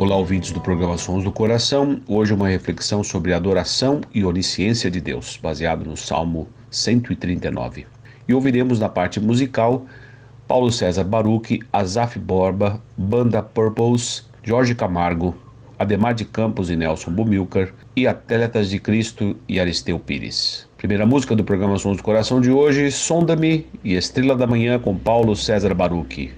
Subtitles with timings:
[0.00, 2.00] Olá, ouvintes do programa Sons do Coração.
[2.08, 7.86] Hoje uma reflexão sobre adoração e onisciência de Deus, baseado no Salmo 139.
[8.26, 9.84] E ouviremos na parte musical
[10.48, 15.34] Paulo César Baruch, Azaf Borba, Banda Purples, Jorge Camargo,
[15.78, 20.66] Ademar de Campos e Nelson Bumilcar e Atletas de Cristo e Aristeu Pires.
[20.78, 24.96] Primeira música do programa Sons do Coração de hoje, Sonda-me e Estrela da Manhã com
[24.96, 26.32] Paulo César Baruch.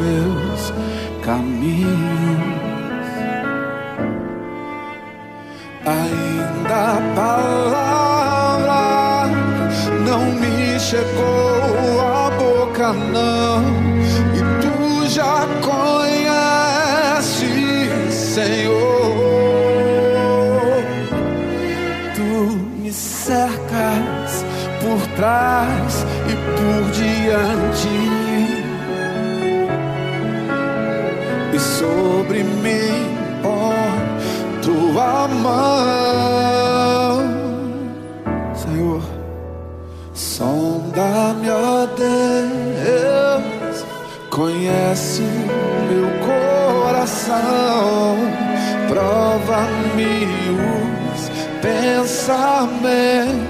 [0.00, 0.72] Meus
[1.22, 1.90] caminhos.
[5.86, 8.80] Ainda a palavra
[10.06, 13.62] não me chegou à boca, não.
[14.34, 14.76] E tu
[15.08, 16.54] já conheces,
[18.14, 18.80] Senhor.
[22.14, 22.30] Tu
[22.80, 24.44] me cercas
[24.80, 27.59] por trás e por diante.
[31.80, 33.72] Sobre mim, ó
[34.62, 35.56] tua mão,
[38.54, 39.02] Senhor.
[40.12, 41.48] Sonda-me,
[41.96, 43.86] Deus,
[44.28, 45.22] conhece
[45.88, 48.18] meu coração,
[48.86, 50.26] prova-me
[51.14, 51.30] os
[51.62, 53.49] pensamentos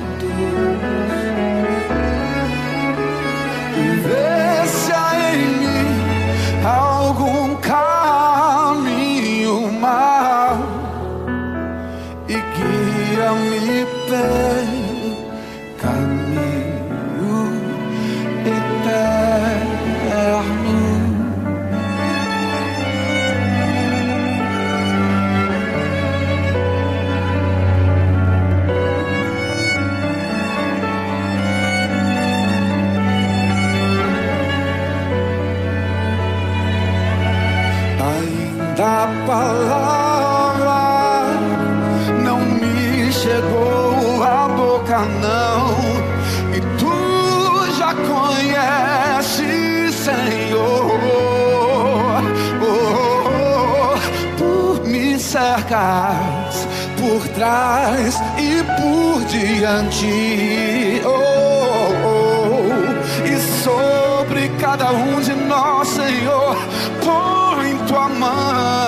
[55.31, 56.67] cercas
[56.99, 61.01] por trás e por diante.
[61.05, 66.57] Oh, oh, e sobre cada um de nós, Senhor,
[67.05, 68.80] põe tua mão.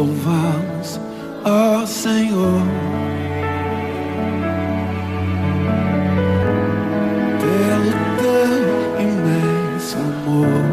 [0.00, 0.98] Te louvamos,
[1.44, 2.62] ó Senhor.
[7.42, 10.64] pelo teu imenso amor.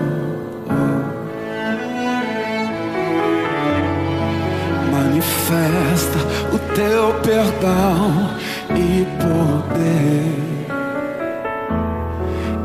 [4.93, 6.19] Manifesta
[6.53, 8.29] o teu perdão
[8.77, 10.37] e poder.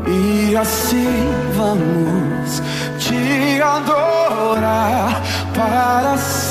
[0.07, 1.25] E assim
[1.57, 2.61] vamos
[2.99, 5.21] te adorar
[5.53, 6.42] para sempre.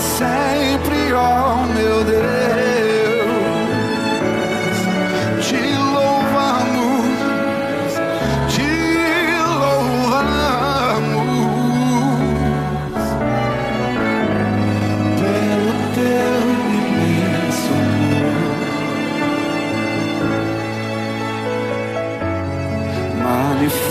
[0.00, 2.47] Sempre, ó oh meu Deus.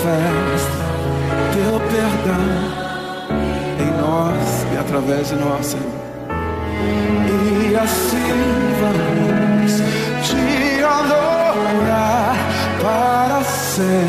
[0.08, 0.72] Manifesta
[1.52, 2.46] teu perdão
[3.82, 5.86] em nós e através de nós, Senhor.
[7.70, 8.32] E assim
[8.80, 9.74] vamos
[10.26, 12.38] te adorar
[12.82, 14.08] para sempre.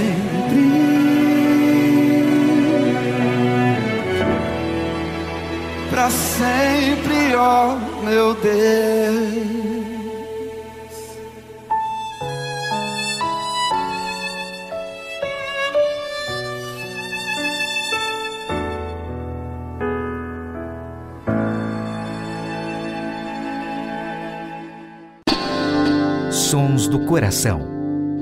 [5.90, 9.77] Para sempre, ó meu Deus.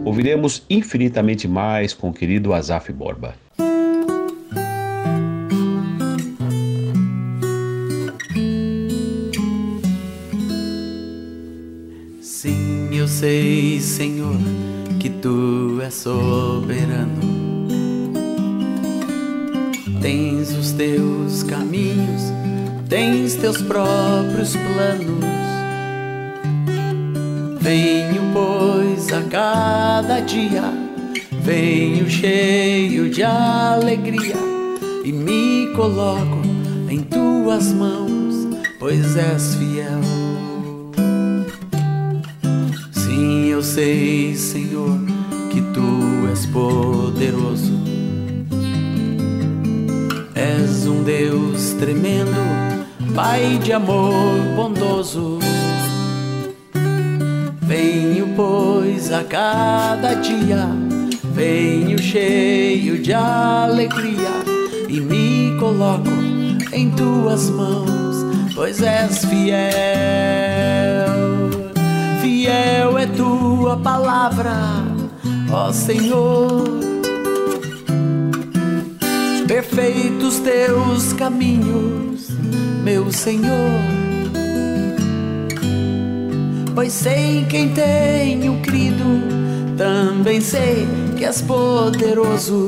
[0.07, 3.35] Ouviremos infinitamente mais com o querido Azaf Borba.
[12.23, 14.39] Sim, eu sei, Senhor,
[14.99, 17.21] que tu és soberano.
[20.01, 22.33] Tens os teus caminhos,
[22.89, 25.27] tens teus próprios planos.
[27.61, 28.33] Venho,
[29.07, 30.65] pois, a cada dia,
[31.43, 34.37] venho cheio de alegria
[35.05, 36.43] e me coloco
[36.89, 38.49] em tuas mãos,
[38.79, 40.01] pois és fiel.
[42.93, 44.99] Sim, eu sei, Senhor,
[45.51, 47.73] que tu és poderoso.
[50.35, 52.57] És um Deus tremendo,
[53.15, 55.46] Pai de amor bondoso.
[59.17, 60.69] A cada dia,
[61.33, 64.45] venho cheio de alegria
[64.89, 66.11] e me coloco
[66.71, 68.17] em tuas mãos,
[68.55, 69.57] pois és fiel.
[72.21, 74.53] Fiel é tua palavra,
[75.51, 76.77] ó Senhor.
[79.49, 82.29] Perfeitos teus caminhos,
[82.85, 83.96] meu Senhor
[86.77, 89.03] pois sei em quem tenho crido,
[89.79, 92.67] também sei que és poderoso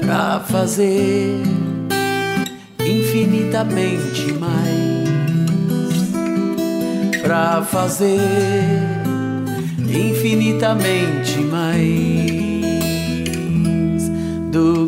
[0.00, 1.40] para fazer
[2.84, 5.08] infinitamente mais,
[7.22, 8.18] para fazer
[9.88, 11.78] infinitamente mais
[14.50, 14.87] do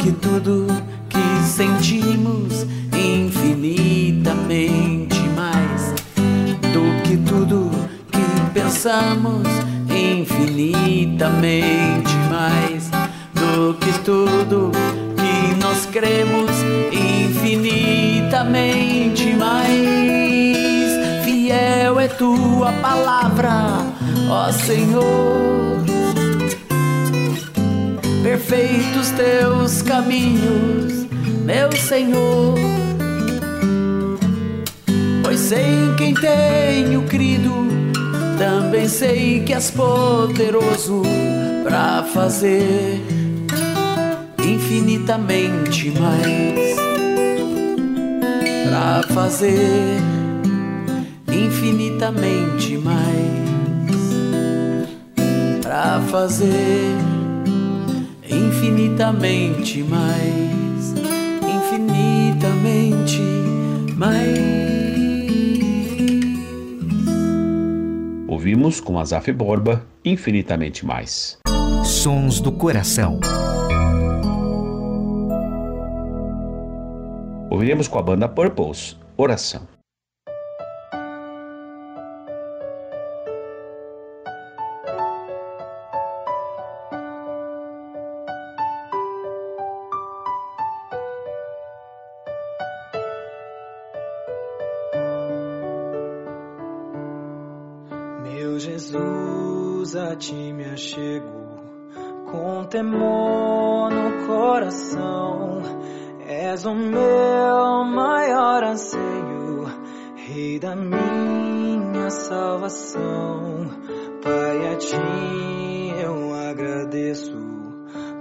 [0.00, 0.66] que tudo
[1.10, 5.92] que sentimos infinitamente mais
[6.72, 7.70] do que tudo
[8.10, 9.46] que pensamos
[9.90, 12.88] infinitamente mais
[13.34, 14.72] do que tudo
[15.16, 16.50] que nós cremos
[16.90, 20.98] infinitamente mais.
[21.24, 23.84] Fiel é tua palavra
[24.30, 25.79] ó Senhor
[28.22, 31.06] perfeitos teus caminhos,
[31.44, 32.54] meu Senhor.
[35.22, 37.68] Pois sei em quem tenho crido,
[38.38, 41.02] também sei que és poderoso
[41.64, 43.00] para fazer
[44.44, 46.76] infinitamente mais,
[48.68, 50.00] para fazer
[51.32, 53.30] infinitamente mais,
[55.62, 57.19] para fazer
[58.30, 60.94] infinitamente mais,
[61.42, 63.20] infinitamente
[63.96, 64.40] mais.
[68.28, 71.38] Ouvimos com Azaf Borba infinitamente mais.
[71.84, 73.20] Sons do coração.
[77.50, 79.79] Ouviremos com a banda Purples, Oração.
[106.50, 109.66] és o meu maior anseio,
[110.16, 113.70] Rei da minha salvação.
[114.20, 117.36] Pai, a ti eu agradeço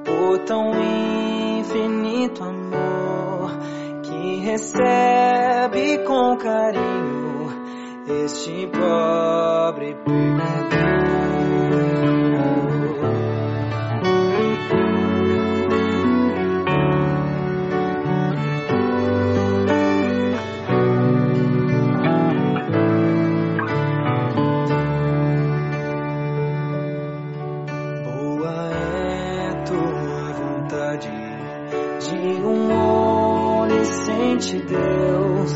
[0.05, 0.69] por tão
[1.59, 3.57] infinito amor
[4.03, 7.49] que recebe com carinho
[8.25, 10.69] este pobre pecador.
[34.57, 35.53] Deus,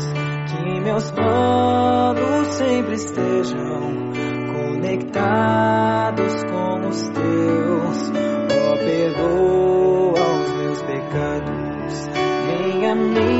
[0.48, 4.12] que meus planos sempre estejam
[4.52, 8.12] conectados com os teus.
[8.54, 12.08] Oh, perdoa os meus pecados,
[12.46, 13.33] minha mente.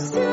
[0.00, 0.29] still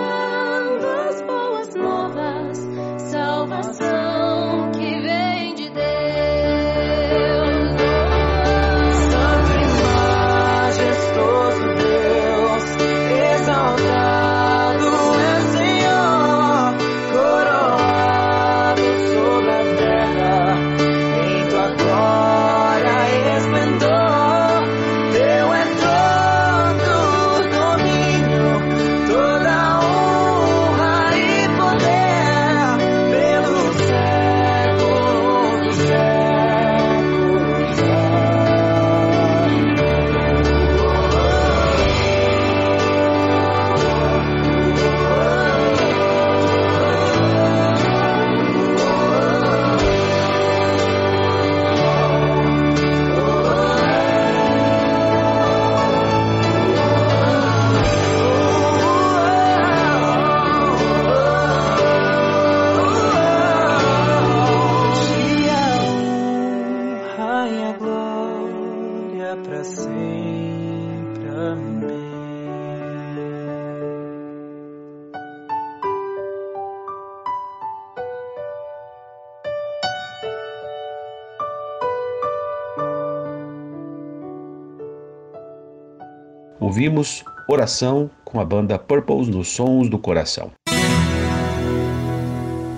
[86.78, 90.52] ouvimos Oração com a banda Purples nos Sons do Coração.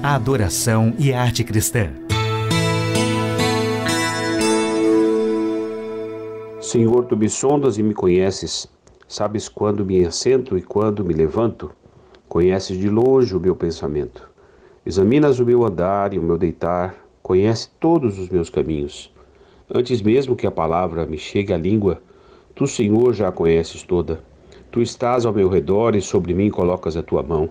[0.02, 1.92] Adoração e arte cristã.
[6.62, 8.70] Senhor, tu me sondas e me conheces.
[9.06, 11.70] Sabes quando me assento e quando me levanto.
[12.30, 14.30] Conheces de longe o meu pensamento.
[14.86, 16.96] Examinas o meu andar e o meu deitar.
[17.22, 19.14] Conhece todos os meus caminhos.
[19.70, 22.02] Antes mesmo que a palavra me chegue à língua,
[22.60, 24.22] tu, Senhor, já a conheces toda.
[24.70, 27.50] Tu estás ao meu redor e sobre mim colocas a tua mão.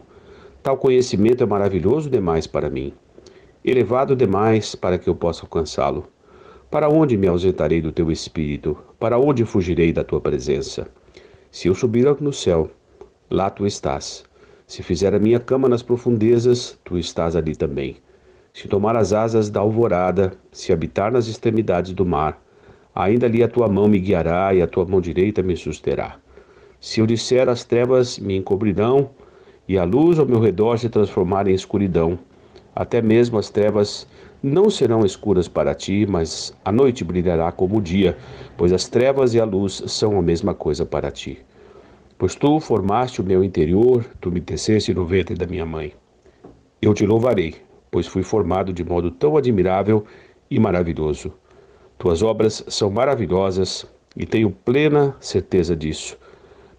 [0.62, 2.92] Tal conhecimento é maravilhoso demais para mim,
[3.64, 6.06] elevado demais para que eu possa alcançá-lo.
[6.70, 8.76] Para onde me ausentarei do teu espírito?
[8.98, 10.86] Para onde fugirei da tua presença?
[11.50, 12.70] Se eu subir no céu,
[13.30, 14.24] lá tu estás.
[14.66, 17.96] Se fizer a minha cama nas profundezas, tu estás ali também.
[18.52, 22.42] Se tomar as asas da alvorada, se habitar nas extremidades do mar,
[22.98, 26.16] ainda ali a tua mão me guiará e a tua mão direita me susterá.
[26.80, 29.10] Se eu disser as trevas me encobrirão
[29.68, 32.18] e a luz ao meu redor se transformar em escuridão,
[32.74, 34.04] até mesmo as trevas
[34.42, 38.18] não serão escuras para ti, mas a noite brilhará como o dia,
[38.56, 41.38] pois as trevas e a luz são a mesma coisa para ti.
[42.18, 45.92] Pois tu formaste o meu interior, tu me teceste no ventre da minha mãe.
[46.82, 47.54] Eu te louvarei,
[47.92, 50.04] pois fui formado de modo tão admirável
[50.50, 51.32] e maravilhoso.
[51.98, 53.84] Tuas obras são maravilhosas
[54.16, 56.16] e tenho plena certeza disso.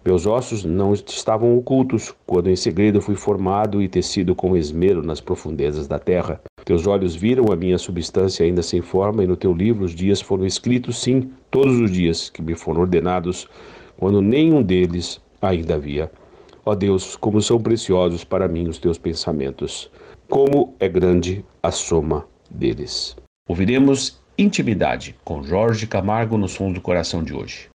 [0.02, 5.20] Meus ossos não estavam ocultos quando em segredo fui formado e tecido com esmero nas
[5.20, 6.40] profundezas da terra.
[6.64, 10.22] Teus olhos viram a minha substância ainda sem forma, e no teu livro os dias
[10.22, 13.46] foram escritos, sim, todos os dias que me foram ordenados,
[13.98, 16.10] quando nenhum deles ainda havia.
[16.64, 19.90] Ó Deus, como são preciosos para mim os teus pensamentos,
[20.30, 23.16] como é grande a soma deles.
[23.46, 27.68] Ouviremos Intimidade com Jorge Camargo no Sons do Coração de hoje.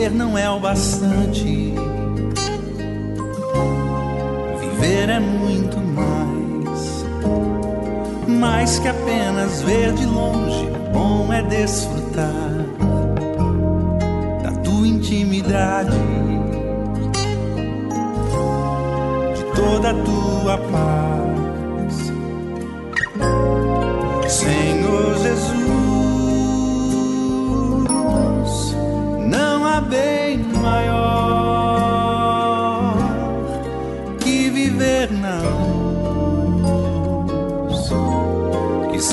[0.00, 1.59] Saber não é o bastante.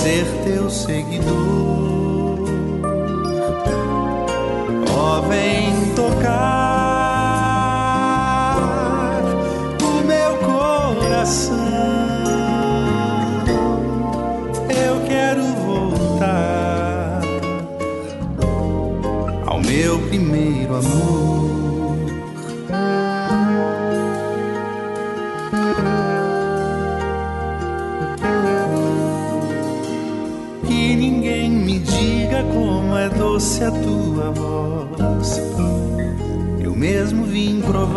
[0.07, 1.35] Ser teu seguidor.
[4.89, 5.66] Ó, oh, vem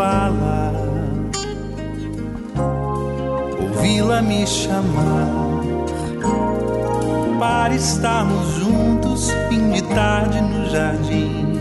[0.00, 0.72] prová-la,
[3.60, 5.50] ouvi-la me chamar.
[7.38, 11.60] Para estarmos juntos fim de tarde no jardim.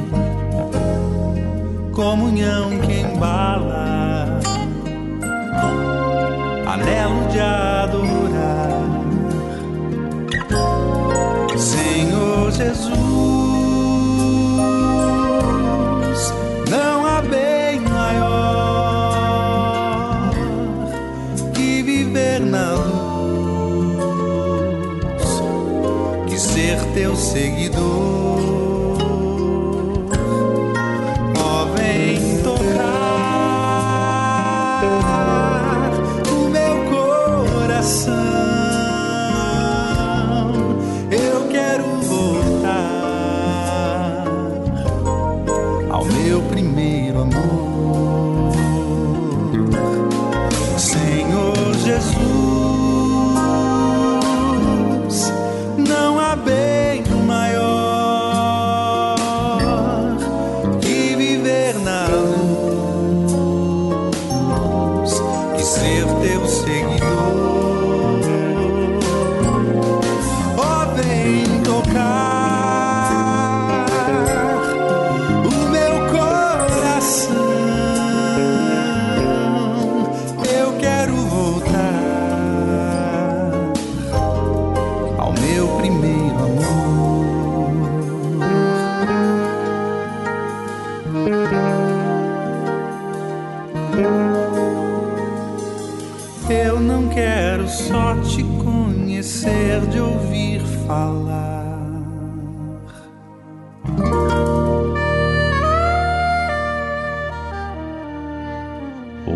[1.93, 4.39] Comunhão que embala,
[6.65, 7.68] anelo de adorar,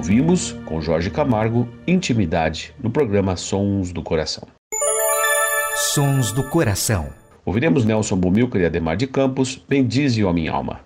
[0.03, 4.45] Ouvimos, com Jorge Camargo, Intimidade, no programa Sons do Coração.
[5.93, 7.07] Sons do Coração.
[7.45, 10.81] Ouviremos Nelson Bumilcar e Ademar de Campos, Bendize, ó minha alma.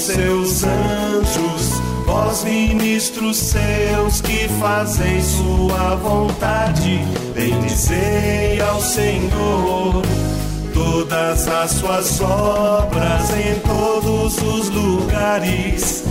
[0.00, 7.00] Seus anjos, vós ministros seus que fazem sua vontade,
[7.34, 10.02] bendizei ao Senhor
[10.72, 16.04] todas as suas obras em todos os lugares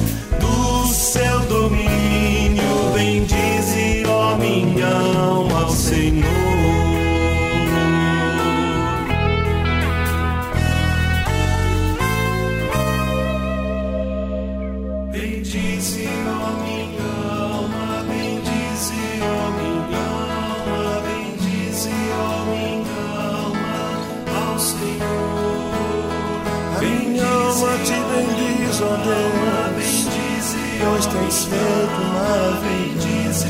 [31.19, 33.45] tens feito maravilhas.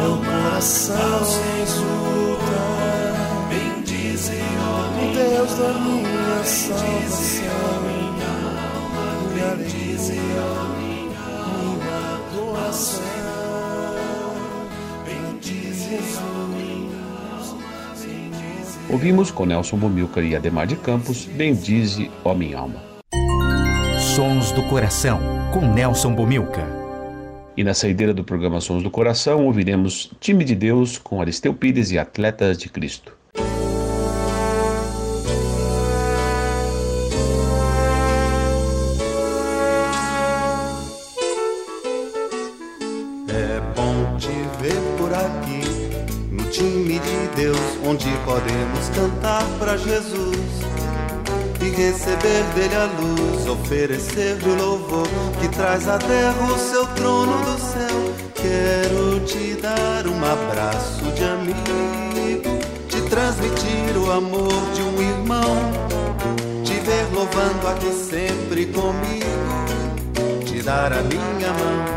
[0.00, 1.20] Meu coração
[1.62, 2.76] exulta,
[5.14, 7.82] Deus da minha salvação,
[9.32, 10.06] minha alegria,
[10.78, 13.06] minha doação.
[18.88, 22.80] Ouvimos com Nelson Bomilcar e Ademar de Campos, Bendize, ó minha alma.
[24.14, 25.20] Sons do Coração,
[25.56, 26.68] com Nelson Bomilca.
[27.56, 31.90] E na saideira do programa Sons do Coração, ouviremos Time de Deus com Aristeu Pires
[31.90, 33.16] e Atletas de Cristo.
[43.28, 44.28] É bom te
[44.60, 45.62] ver por aqui,
[46.30, 49.25] no time de Deus, onde podemos cantar
[51.96, 55.08] receber dele a luz, oferecer-lhe o louvor
[55.40, 58.14] que traz à terra o seu trono do céu.
[58.34, 65.56] Quero te dar um abraço de amigo, te transmitir o amor de um irmão,
[66.64, 71.96] te ver louvando aqui sempre comigo, te dar a minha mão.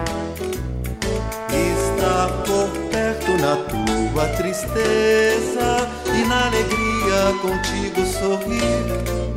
[1.51, 9.28] Estar por perto na tua tristeza e na alegria contigo sorrir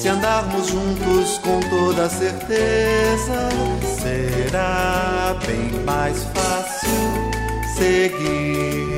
[0.00, 3.50] se andarmos juntos com toda certeza,
[4.00, 6.88] será bem mais fácil
[7.76, 8.89] seguir.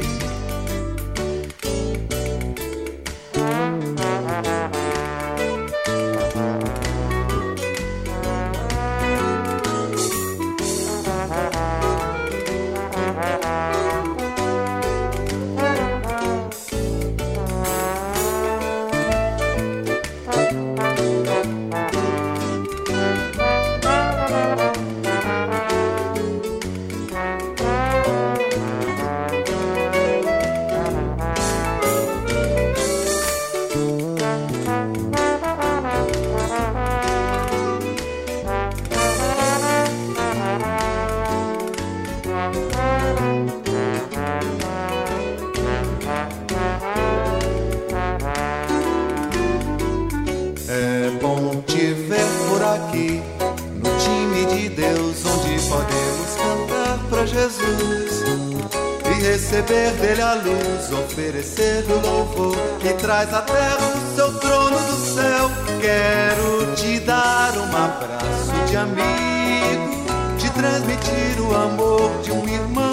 [71.03, 72.93] Transmitir o amor de um irmão,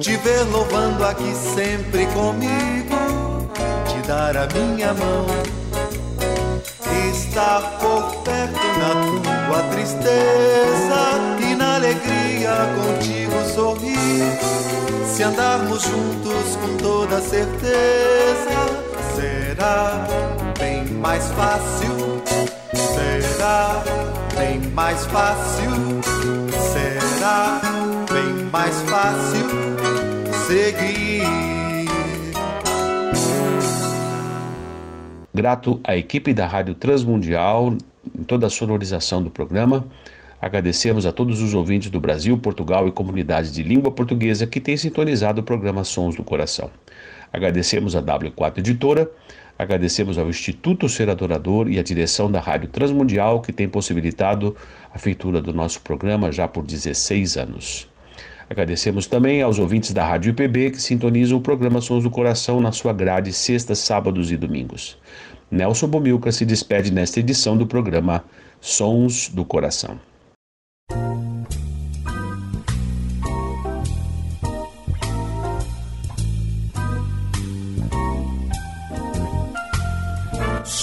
[0.00, 3.50] te ver louvando aqui sempre comigo,
[3.86, 5.26] te dar a minha mão.
[7.12, 14.38] Estar por perto na tua tristeza e na alegria contigo sorrir
[15.06, 18.66] se andarmos juntos com toda certeza,
[19.14, 20.06] será
[20.58, 22.22] bem mais fácil.
[22.74, 23.82] Será
[24.36, 26.03] bem mais fácil.
[27.24, 27.58] Será
[28.12, 29.46] bem mais fácil
[30.46, 31.22] seguir.
[35.32, 37.78] Grato à equipe da Rádio Transmundial
[38.14, 39.86] em toda a sonorização do programa
[40.44, 44.76] Agradecemos a todos os ouvintes do Brasil, Portugal e comunidades de língua portuguesa que têm
[44.76, 46.70] sintonizado o programa Sons do Coração.
[47.32, 49.10] Agradecemos a W4 Editora,
[49.58, 54.56] agradecemos ao Instituto Ser Adorador e à direção da Rádio Transmundial que tem possibilitado
[54.92, 57.88] a feitura do nosso programa já por 16 anos.
[58.48, 62.72] Agradecemos também aos ouvintes da Rádio IPB que sintonizam o programa Sons do Coração na
[62.72, 64.98] sua grade sextas, sábados e domingos.
[65.50, 68.24] Nelson Bomilca se despede nesta edição do programa
[68.60, 69.98] Sons do Coração.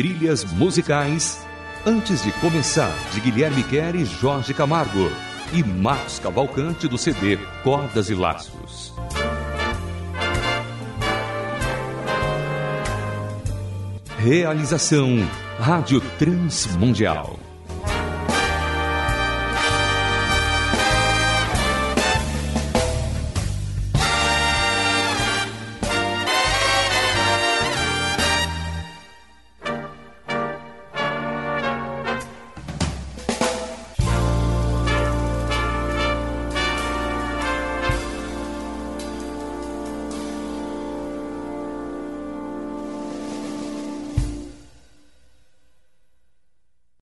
[0.00, 1.46] Trilhas musicais
[1.84, 5.12] Antes de Começar, de Guilherme Quer e Jorge Camargo.
[5.52, 8.94] E Marcos Cavalcante do CD Cordas e Laços.
[14.16, 15.18] Realização
[15.58, 17.49] Rádio Transmundial.